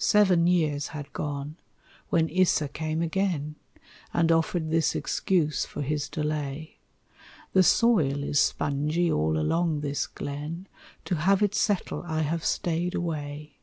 Seven 0.00 0.48
years 0.48 0.88
had 0.88 1.12
gone, 1.12 1.54
when 2.10 2.28
Issa 2.28 2.66
came 2.66 3.00
again, 3.00 3.54
And 4.12 4.32
offered 4.32 4.72
this 4.72 4.96
excuse 4.96 5.64
for 5.64 5.80
his 5.82 6.08
delay, 6.08 6.78
"The 7.52 7.62
soil 7.62 8.24
is 8.24 8.40
spongy 8.40 9.12
all 9.12 9.38
along 9.38 9.78
this 9.78 10.08
glen 10.08 10.66
To 11.04 11.14
have 11.14 11.40
it 11.40 11.54
settle 11.54 12.02
I 12.02 12.22
have 12.22 12.44
stayed 12.44 12.96
away. 12.96 13.58